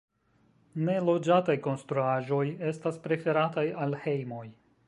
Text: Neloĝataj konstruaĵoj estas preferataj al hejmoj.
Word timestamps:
Neloĝataj 0.87 1.57
konstruaĵoj 1.67 2.43
estas 2.73 3.01
preferataj 3.07 3.69
al 3.87 3.99
hejmoj. 4.07 4.45